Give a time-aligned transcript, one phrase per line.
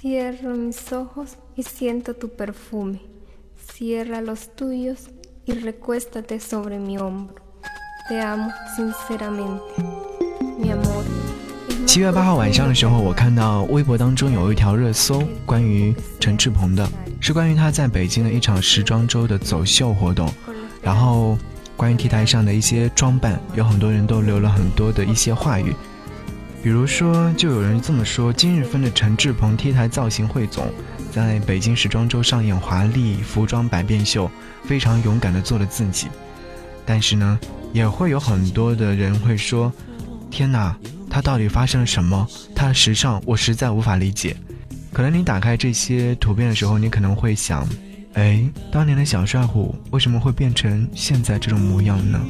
[0.00, 3.00] Cierro mis ojos y siento tu perfume.
[3.66, 5.08] Cierra los tuyos
[5.44, 7.34] y recuéstate sobre mi hombro.
[8.08, 9.60] Te amo sinceramente,
[10.56, 11.04] mi amor.
[11.84, 16.88] 七月八号晚上的时候，我看到微博当中有一条热搜，关于陈志朋的，
[17.18, 20.32] 是关于他在北京的一场时装周的走秀活动，
[20.80, 21.36] 然后
[21.76, 25.74] 关于 T 台上的一些装扮，有很多人都留了很多的一些话语。
[26.62, 30.66] 比如说，就有人这么说：今日份的陈志朋 T 台造型汇总，
[31.12, 34.30] 在北京时装周上演华丽服装百变秀，
[34.64, 36.08] 非常勇敢地做了自己。
[36.84, 37.38] 但是呢，
[37.72, 39.72] 也会有很多的人会说：
[40.30, 40.76] 天哪，
[41.08, 42.26] 他到底发生了什么？
[42.54, 44.36] 他的时尚我实在无法理解。
[44.92, 47.66] 可能你打开这些图片的时候，你可能会想：
[48.14, 52.20] 哎，当年的小帅虎为什么会变成现在这种模样呢？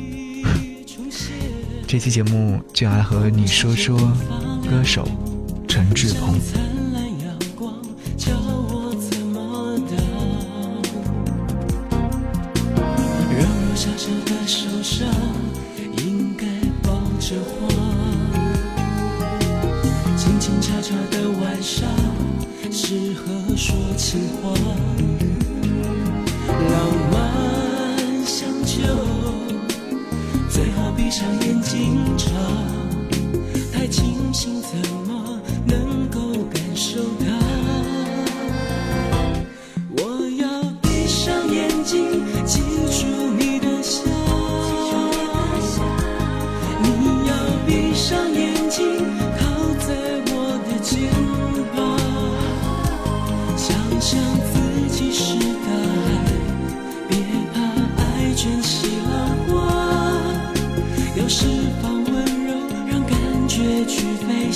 [1.89, 3.97] 这期节目就要来和你说说
[4.69, 5.09] 歌手
[5.67, 6.68] 陈志朋。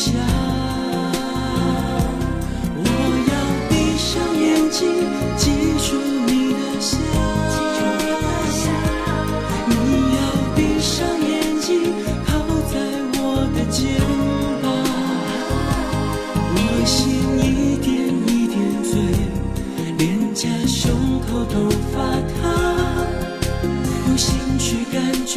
[0.03, 0.11] 飞翔。
[2.77, 2.86] 我
[3.31, 3.33] 要
[3.69, 4.81] 闭上眼睛，
[5.36, 5.45] 记
[5.78, 5.95] 住
[6.27, 6.97] 你的笑。
[9.69, 9.73] 你
[10.17, 10.18] 要
[10.57, 11.30] 闭上眼
[11.61, 11.70] 睛，
[12.27, 12.30] 靠
[12.73, 12.74] 在
[13.14, 13.20] 我
[13.55, 13.80] 的肩
[14.63, 14.64] 膀。
[16.57, 16.98] 我心
[17.39, 17.40] 一
[17.79, 17.86] 点
[18.27, 18.90] 一点醉，
[19.98, 20.02] 脸
[20.34, 20.80] 颊、胸
[21.20, 21.55] 口都
[21.92, 21.95] 发
[22.40, 22.42] 烫，
[24.08, 25.33] 用心去感觉。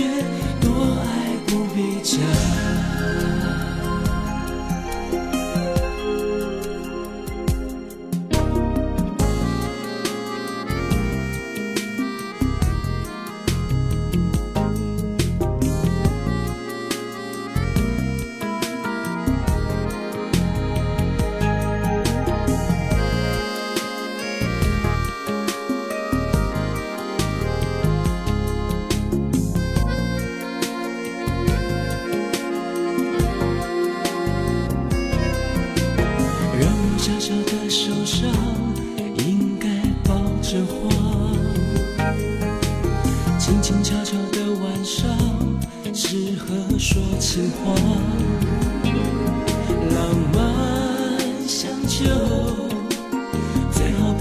[0.59, 0.65] 多
[1.01, 1.05] 爱
[1.45, 2.17] 不必讲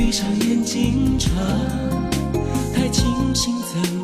[0.05, 1.33] 闭上眼睛唱
[2.75, 4.04] 太清醒怎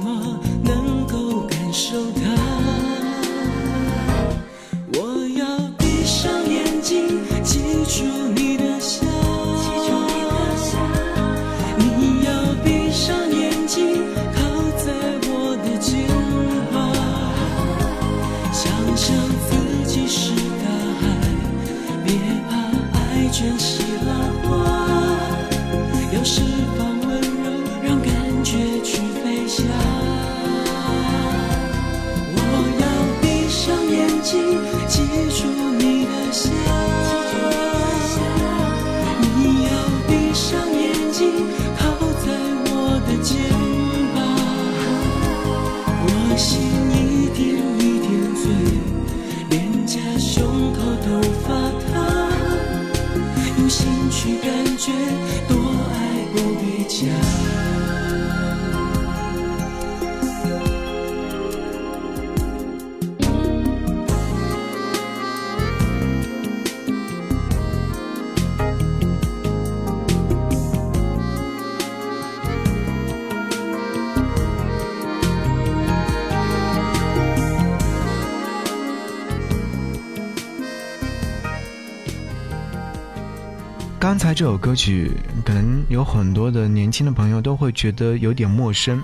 [84.10, 85.12] 刚才这首歌曲，
[85.45, 89.01] 可能有很多的年轻的朋友都会觉得有点陌生。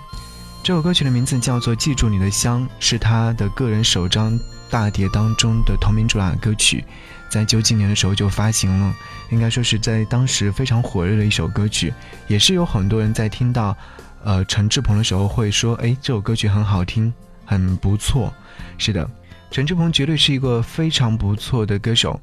[0.64, 4.37] 这首歌曲的名字叫做《记住你的香》，是他的个人首张
[4.69, 6.85] 大碟当中的同名主打歌曲，
[7.29, 8.93] 在九几年的时候就发行了，
[9.31, 11.94] 应该说是在当时非常火热的一首歌曲，
[12.26, 13.76] 也是有很多人在听到，
[14.25, 17.14] 呃，陈志朋的时候会说，哎，这首歌曲很好听，
[17.44, 18.35] 很不错。
[18.76, 19.09] 是的，
[19.52, 22.20] 陈志朋绝对是一个非常不错的歌手。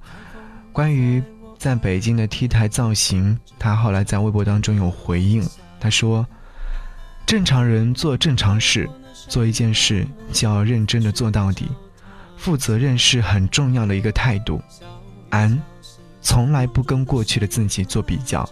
[0.73, 1.23] 关于
[1.63, 5.47] 在北京的 T 台造型，他后来在微博当中有回应，
[5.79, 6.27] 他说
[7.25, 8.89] ：“正常人做正常事，
[9.29, 11.69] 做一件事就要认真的做到底。”
[12.35, 14.61] 负责任是很重要的一个态度，
[15.29, 15.57] 俺
[16.21, 18.45] 从来不跟过去的自己做比较，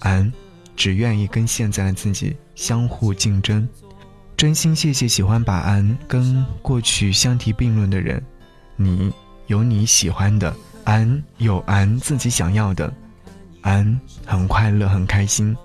[0.00, 0.30] 俺
[0.76, 3.66] 只愿意跟现在的自己相互竞争。
[4.36, 8.22] 真心谢谢喜欢把俺跟过去相提并论的人，
[8.76, 9.10] 你
[9.46, 10.54] 有你喜欢的，
[10.84, 12.92] 俺有俺自己想要的，
[13.62, 15.56] 俺很快乐很开心，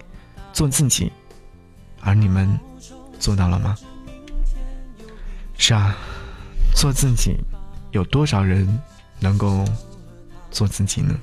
[0.53, 1.11] 做自己，
[2.01, 2.59] 而你们
[3.19, 3.75] 做到了吗？
[5.57, 5.95] 是啊，
[6.75, 7.35] 做自己。
[7.91, 8.67] 有多少人
[9.19, 9.65] 能够
[10.51, 11.15] 做自己呢？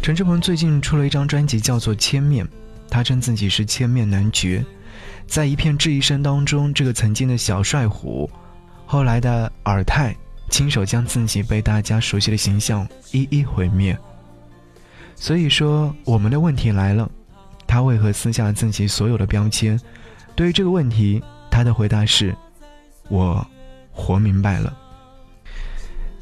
[0.00, 2.46] 陈志朋最近出了一张专辑，叫做《千面》，
[2.88, 4.64] 他称自己是千面男爵。
[5.26, 8.30] 在一片质疑声当中，这个曾经的小帅虎，
[8.86, 10.14] 后来的尔泰，
[10.48, 13.98] 亲手将自己被大家熟悉的形象一一毁灭。
[15.14, 17.10] 所以说，我们的问题来了：
[17.66, 19.78] 他为何撕下了自己所有的标签？
[20.34, 22.34] 对于这个问题，他的回答是：
[23.08, 23.44] 我
[23.90, 24.76] 活明白了。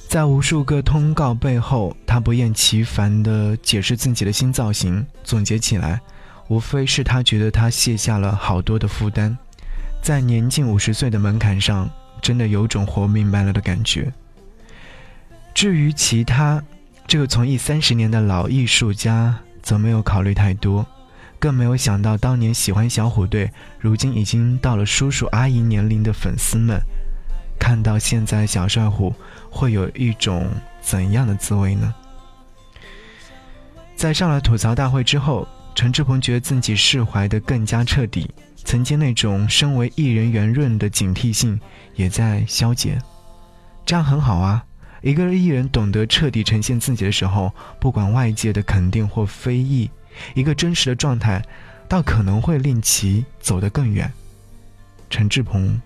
[0.08, 5.04] 在无数个通告背后，他不厌其烦地解释自己的新造型。
[5.24, 6.00] 总结起来，
[6.48, 9.36] 无非是他觉得他卸下了好多的负担，
[10.00, 11.90] 在年近五十岁的门槛上，
[12.20, 14.12] 真的有种活明白了的感觉。
[15.54, 16.62] 至于其他，
[17.06, 20.86] 这个从艺三十年的老艺术家则没有考虑太多，
[21.38, 26.78] 更没有想到当年喜欢小虎队，如今已经到了叔叔阿姨年龄的粉丝们。
[27.58, 29.14] 看到现在小帅虎，
[29.50, 30.46] 会有一种
[30.82, 31.94] 怎样的滋味呢？
[33.96, 38.30] 在上了吐槽大会之后，陈志朋觉得自己释怀的更加彻底，
[38.66, 41.58] 曾经那种身为艺人圆润的警惕性
[41.94, 43.00] 也在消减。
[43.86, 44.62] 这样很好啊！
[45.02, 49.88] 一个艺人懂得彻底呈现自己的时候，不管外界的肯定或非议，
[50.34, 51.40] 一个真实的状态，
[51.88, 54.12] 倒可能会令其走得更远。
[55.08, 55.80] 陈志朋，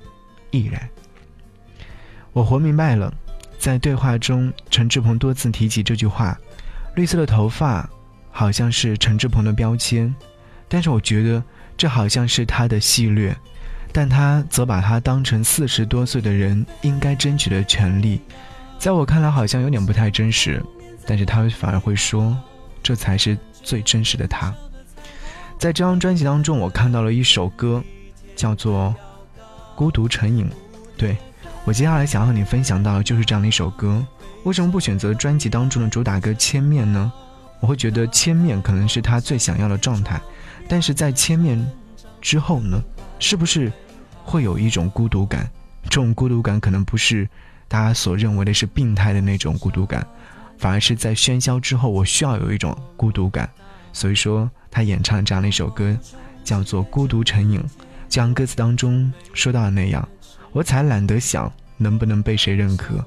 [0.51, 0.89] 毅然。
[2.33, 3.13] 我活明白了，
[3.59, 6.39] 在对话中，陈志鹏多次提起这句话。
[6.95, 7.87] 绿色的头发，
[8.31, 10.15] 好像是陈志鹏的标签，
[10.67, 11.45] 但是我觉得
[11.81, 13.35] 这好像是他的戏略，
[13.91, 18.21] 但他则把他当成四十多岁的人应该争取的权利。
[18.79, 20.63] 在我看来，好像有点不太真实，
[21.07, 22.37] 但是他反而会说，
[22.83, 24.55] 这才是最真实的他。
[25.59, 27.83] 在这张专辑当中，我看到了一首歌，
[28.37, 28.95] 叫做
[29.75, 30.45] 《孤独成瘾》，
[30.99, 31.17] 对。
[31.65, 34.07] 我接下来想和你分享到的就是这样的一首歌。
[34.45, 37.11] 为什么不选择专辑当中的主打歌《千面》呢？
[37.61, 40.21] 我会觉得《千面》可能是他最想要的状态，
[40.69, 41.59] 但是在《千面》
[42.21, 42.83] 之后呢，
[43.19, 43.73] 是不是
[44.25, 45.49] 会有一种孤独感？
[45.85, 47.29] 这种孤独感可能不是
[47.69, 50.07] 大家所认为的是病态的那种孤独感，
[50.59, 53.49] 反而是在喧嚣之后，我需要有一种孤独感。
[53.93, 55.97] 所以说，他演唱这样的一首歌，
[56.45, 57.59] 叫做《孤独成瘾》，
[58.09, 60.07] 就像歌词当中说到的那样。
[60.53, 63.05] 我才懒得想能不能被谁认可，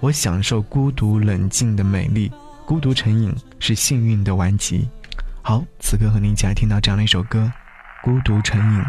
[0.00, 2.30] 我享受孤独冷静的美丽，
[2.66, 4.88] 孤独成瘾是幸运的顽疾。
[5.40, 7.50] 好，此刻和您一起来听到这样的一首歌，
[8.04, 8.80] 《孤独成瘾》。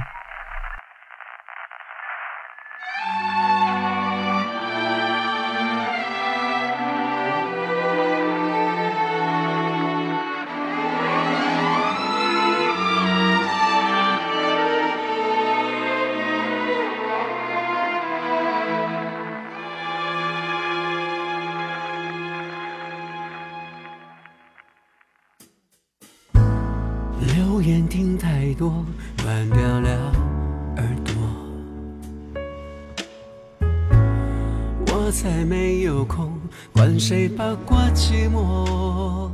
[36.72, 39.30] 管谁八卦寂寞。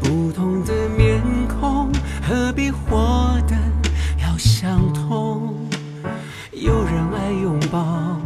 [0.00, 1.90] 不同的面孔，
[2.22, 3.56] 何必活得
[4.22, 5.54] 要相同？
[6.52, 8.18] 有人爱拥抱，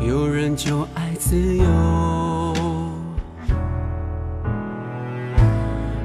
[0.00, 1.64] 有人就爱自由。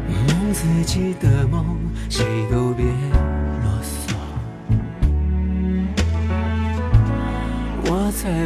[0.07, 1.24] 梦自己的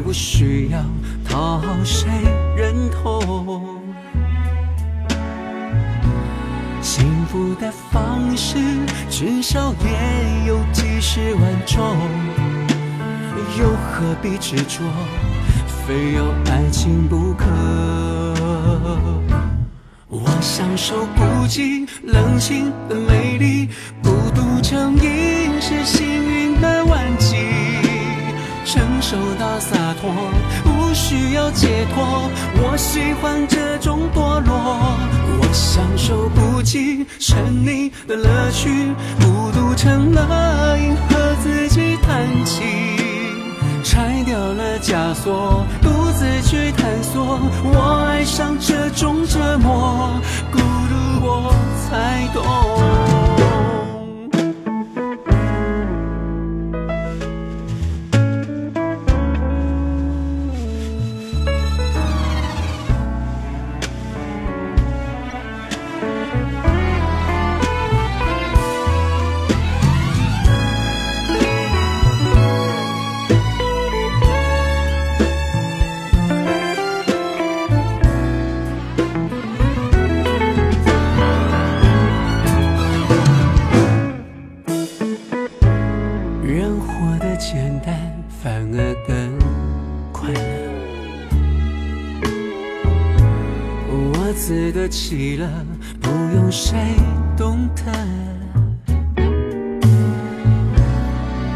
[0.09, 0.83] 不需要
[1.23, 2.09] 讨谁
[2.57, 3.79] 认同。
[6.81, 8.57] 幸福的方式，
[9.07, 11.95] 至少也有几十万种，
[13.59, 14.81] 又何必执着？
[15.85, 17.45] 非要爱情不可。
[20.07, 23.69] 我享受孤寂冷清的美丽，
[24.01, 26.48] 孤独成瘾是幸运。
[28.79, 30.09] 成熟到洒脱，
[30.63, 32.31] 不需要解脱。
[32.63, 34.97] 我喜欢这种堕落。
[35.41, 38.69] 我享受不羁沉溺的乐趣，
[39.19, 42.65] 孤独成了瘾，和自己谈情。
[43.83, 47.37] 拆掉了枷锁，独自去探索。
[47.65, 50.09] 我爱上这种折磨，
[50.53, 52.68] 孤独我才懂。
[88.79, 89.13] 反而更
[90.13, 90.39] 快乐。
[93.91, 95.45] 我自得其乐，
[95.99, 96.77] 不用谁
[97.35, 97.81] 懂得。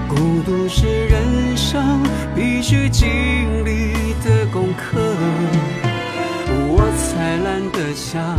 [0.09, 2.03] 孤独是人生
[2.35, 3.07] 必须经
[3.63, 3.93] 历
[4.25, 4.99] 的功课。
[6.75, 8.37] 我才懒得想，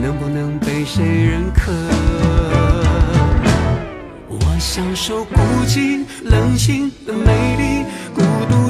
[0.00, 1.72] 能不能被谁认可。
[4.28, 5.34] 我享受孤
[5.66, 7.81] 寂冷清的美丽，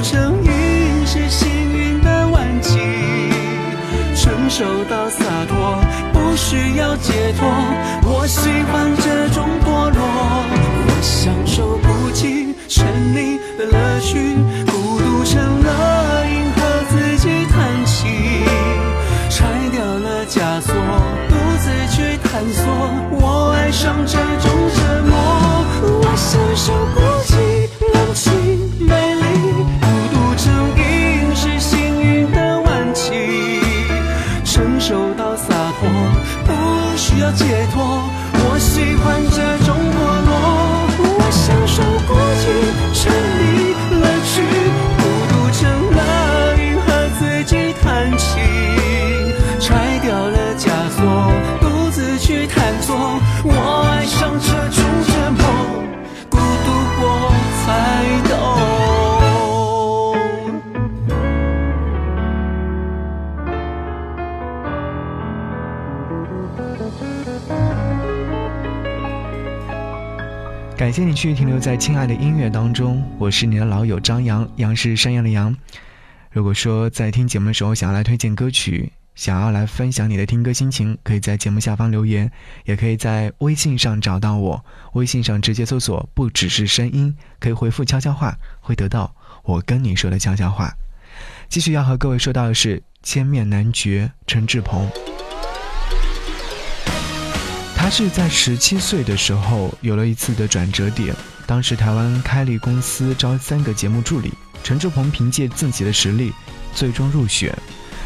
[0.03, 2.77] 成瘾是幸运的顽疾。
[4.13, 5.79] 成熟到洒脱，
[6.11, 7.47] 不需要解脱。
[8.03, 8.92] 我喜欢
[71.23, 75.55] 继续停留在亲爱的音乐当中，我是你的老友张扬，杨是山羊的羊。
[76.29, 82.29] 如果说在听节目的时候想要来推荐歌曲，想要来分享你的听歌心情，可以在节目下方留言，
[82.65, 84.65] 也可以在微信上找到我，
[84.95, 90.73] 微信上直接搜索“不只是声音”，可以回复悄悄话，会得到我跟你说的悄悄话。
[91.47, 94.85] 继续要和各位说到的是千面男爵陈志朋。
[97.83, 101.13] 他是在十七岁的时候有了一次的转折点，
[101.45, 104.31] 当时台湾开立公司招三个节目助理，
[104.63, 106.31] 陈志朋凭借自己的实力
[106.73, 107.53] 最终入选。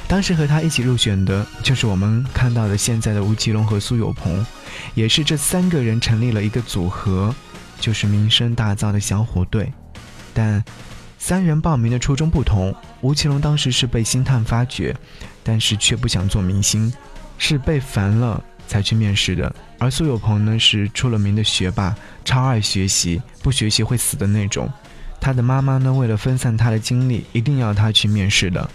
[0.07, 4.43] 当时和他一起入选的就是我们看到的现在的吴奇隆和苏有朋，
[4.96, 7.34] 也是这三个人成立了一个组合，
[7.79, 9.72] 就是名声大噪的小虎队。
[10.34, 10.65] 但
[11.19, 14.96] 三人报名的初衷不同，吴奇隆当时是被星探发掘，
[15.43, 16.91] 但是却不想做明星，
[17.38, 19.51] 是被烦了才去面试的。
[19.79, 24.69] 而苏有朋呢是出了名的学霸，超爱学习，不学习会死的那种。
[25.19, 28.69] 他的妈妈呢为了分散他的精力，一定要他去面试的。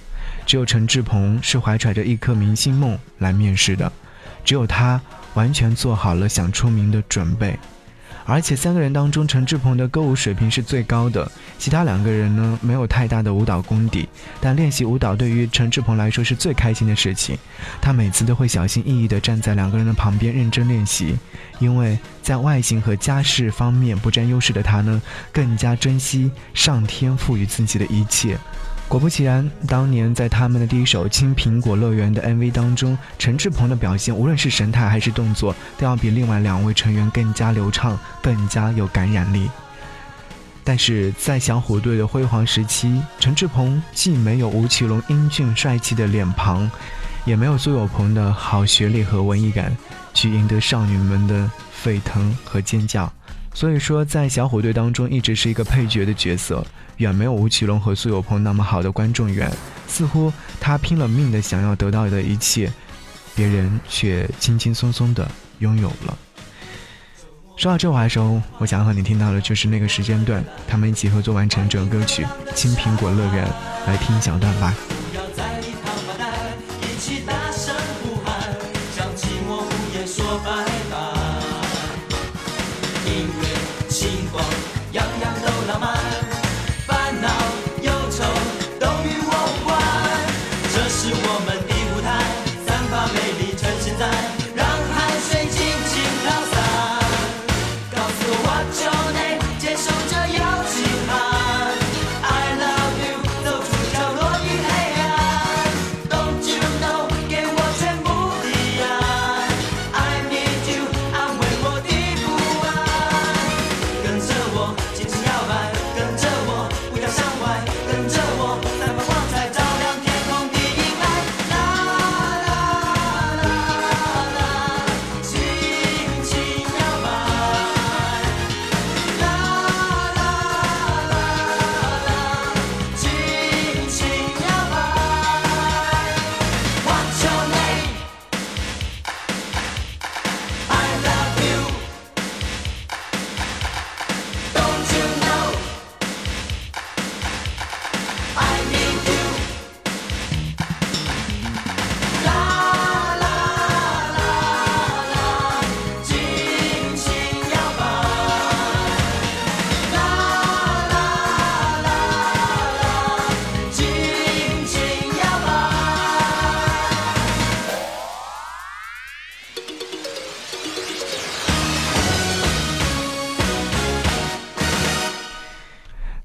[0.45, 3.93] 只有陈志朋是怀揣着一颗明星梦来面试的，
[4.45, 5.01] 只有他
[5.35, 7.59] 完全做好了想出名的准备。
[8.25, 14.09] 而且三个人当中，陈志朋的歌舞水平是最高的，其他两个人呢没有太大的舞蹈功底，
[14.41, 17.37] 但练习舞蹈对于陈志朋来说是最开心的事情。
[17.81, 21.17] 他每次都会小心翼翼地站在两个人的旁边认真练习，
[21.59, 25.01] 因为在外形和家世方面不占优势的他呢，
[25.33, 28.39] 更加珍惜上天赋予自己的一切。
[28.93, 39.49] 果不其然，当年在他们的第一首《青苹果乐园》的 MV 当中，陈志朋的表现无论是神态还是动作，都要比另外两位成员更加流畅，更加有感染力。
[40.63, 46.71] 但是在小虎队的辉煌时期，陈志朋既没有吴奇隆英俊帅气的脸庞，
[47.25, 49.75] 也没有苏有朋的好学历和文艺感，
[50.13, 53.11] 去赢得少女们的沸腾和尖叫。
[53.55, 56.65] 所以说，在小虎队当中一直是一个配角的角色，
[56.97, 59.51] 远没有吴奇隆和苏有朋那么好的观众缘。
[59.87, 62.73] 似乎他拼了命的想要得到的一切，
[63.35, 66.17] 别人却轻轻松松的拥有了。
[67.57, 73.47] 说到这话的时候，我想和你听到的就是那个时间段，他们一起合作完成这首歌曲《青苹果乐园》，
[73.87, 74.75] 来听一小段吧。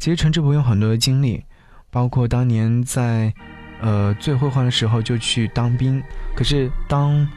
[0.07, 1.43] 其实陈志朋有很多的经历，
[1.91, 3.33] 包括当年在，
[3.81, 6.01] 呃最辉煌的时候就去当兵，
[6.33, 7.27] 可是当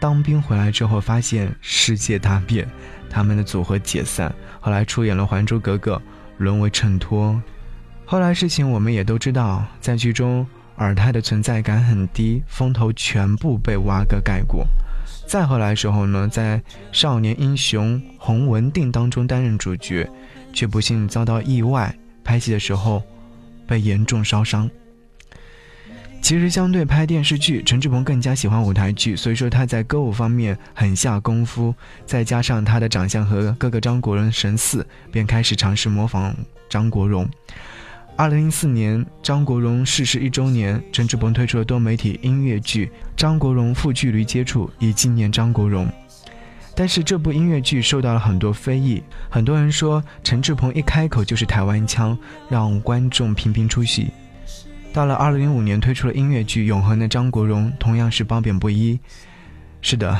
[0.00, 2.68] 当兵回来之后，发现世界大变，
[3.08, 5.94] 他们的组合解散，后来出演了《还珠格格》，
[6.38, 7.40] 沦为衬托。
[8.04, 10.44] 后来事情我们也都知道，在剧中
[10.78, 14.66] 尔泰的存在感很低，风头全部被蛙哥盖过。
[15.28, 16.58] 再后来时候呢，在
[16.90, 20.10] 《少年英雄洪文定》当中担任主角。
[20.52, 23.02] 却不幸遭到意外，拍戏的时候
[23.66, 24.70] 被严重烧伤。
[26.22, 31.74] 其实相对拍电视剧，陈志朋更加喜欢舞台剧，所以说他在歌舞方面很下功夫。
[32.04, 36.36] 再加上他的长相和哥哥张国荣神似，便开始尝试模仿
[36.68, 37.28] 张国荣。
[38.16, 42.86] 二零零四年，张国荣逝世一周年，陈志朋推出了多媒体音乐剧
[43.16, 45.90] 《张国荣负距离接触》，以纪念张国荣。
[46.80, 52.16] 但是这部音乐剧受到了很多非议，很多人说陈志朋一开口就是台湾腔，
[52.48, 54.08] 让观众频频出戏。
[54.90, 58.98] 到了二零零五年推出了音乐剧《永恒的张国荣》，同样是褒贬不一。
[59.82, 60.18] 是的，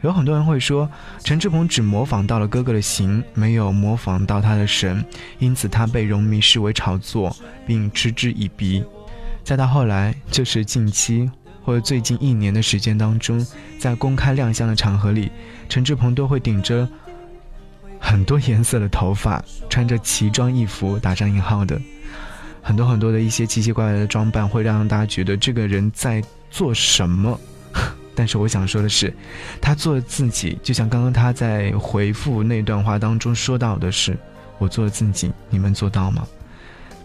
[0.00, 0.90] 有很多人会说
[1.22, 5.04] 陈志朋只模仿到了哥哥的形，没有模仿到他的神，
[5.38, 8.82] 因此他被荣迷视为炒作，并嗤之以鼻。
[9.44, 11.30] 再到后来，就是近期。
[11.64, 13.44] 或者最近一年的时间当中，
[13.78, 15.30] 在公开亮相的场合里，
[15.68, 16.88] 陈志朋都会顶着
[17.98, 21.80] 很多颜色的头发，穿着奇装异服（打上引号的），
[22.60, 27.38] 很多很多的一些奇奇怪怪的装扮，会让大家觉得这个人在做什么。
[28.14, 29.14] 但是我想说的是，
[29.60, 34.18] 他做自己，就像刚刚他在回复那段话当中说到的是
[34.58, 36.26] ：“我做了自己，你们做到吗？”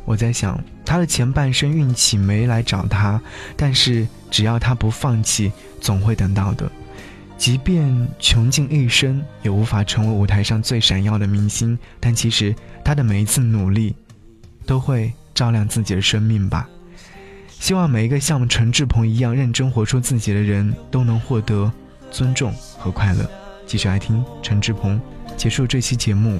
[0.08, 3.22] 我在想，他的前半生运气没来找他，
[3.58, 6.72] 但是只要他不放弃，总会等到的。
[7.38, 13.94] 即便穷尽一生，也无法成为舞台上最闪耀的明星，但其实他的每一次努力，
[14.66, 16.70] 都会照亮自己的生命吧。
[17.50, 21.70] 希望每一个像陈志朋一样认真活出自己的人，都能获得
[22.10, 23.30] 尊重和快乐。
[23.66, 25.02] 继续来听陈志朋，
[25.36, 26.40] 结束这期节目，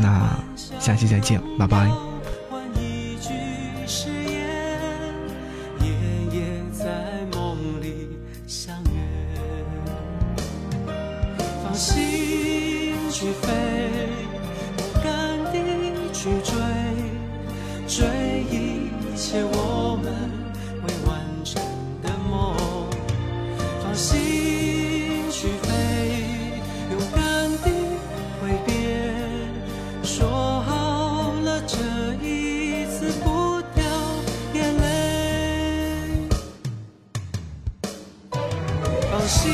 [0.00, 0.34] 那
[0.80, 2.05] 下期再见，拜拜。
[39.26, 39.50] 放心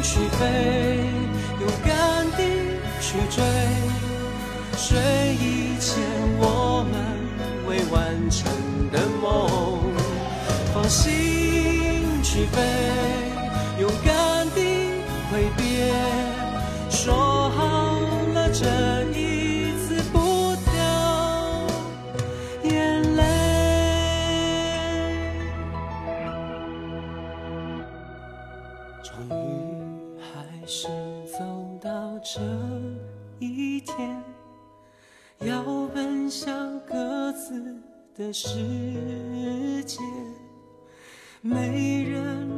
[0.00, 0.46] 去飞，
[1.58, 2.38] 勇敢地
[3.00, 3.42] 去去追，
[4.76, 4.96] 睡
[5.40, 5.98] 以前
[6.38, 6.94] 我们
[7.66, 8.46] 未完成
[8.92, 9.92] 的梦，
[10.72, 12.62] 放心去飞，
[13.80, 14.09] 勇敢
[38.20, 39.98] 的世界，
[41.40, 42.49] 没人